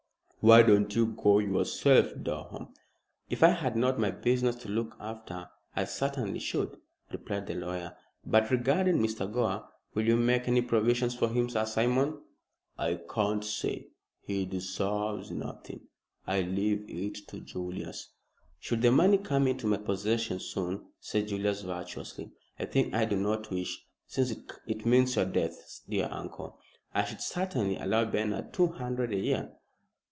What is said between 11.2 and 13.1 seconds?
him, Sir Simon?" "I